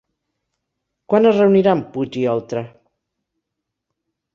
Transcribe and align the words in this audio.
Quan 1.13 1.29
es 1.33 1.37
reuniran 1.43 1.85
Puig 1.93 2.21
i 2.25 2.27
Oltra? 2.35 2.67